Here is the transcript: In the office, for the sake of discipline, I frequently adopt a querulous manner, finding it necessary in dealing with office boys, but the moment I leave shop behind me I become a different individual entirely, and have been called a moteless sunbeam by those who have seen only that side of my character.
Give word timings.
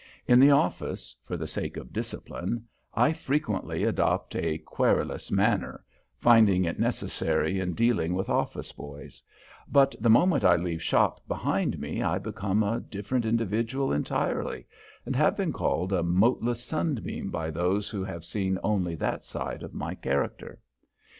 In 0.27 0.39
the 0.39 0.49
office, 0.49 1.15
for 1.27 1.37
the 1.37 1.45
sake 1.45 1.77
of 1.77 1.93
discipline, 1.93 2.65
I 2.95 3.13
frequently 3.13 3.83
adopt 3.83 4.35
a 4.35 4.57
querulous 4.57 5.29
manner, 5.31 5.83
finding 6.17 6.65
it 6.65 6.79
necessary 6.79 7.59
in 7.59 7.73
dealing 7.73 8.15
with 8.15 8.27
office 8.27 8.71
boys, 8.71 9.21
but 9.71 9.93
the 9.99 10.09
moment 10.09 10.43
I 10.43 10.55
leave 10.55 10.81
shop 10.81 11.21
behind 11.27 11.77
me 11.77 12.01
I 12.01 12.17
become 12.17 12.63
a 12.63 12.79
different 12.79 13.25
individual 13.27 13.93
entirely, 13.93 14.65
and 15.05 15.15
have 15.15 15.37
been 15.37 15.53
called 15.53 15.93
a 15.93 16.01
moteless 16.01 16.63
sunbeam 16.63 17.29
by 17.29 17.51
those 17.51 17.91
who 17.91 18.03
have 18.03 18.25
seen 18.25 18.57
only 18.63 18.95
that 18.95 19.23
side 19.23 19.61
of 19.61 19.75
my 19.75 19.93
character. 19.93 20.59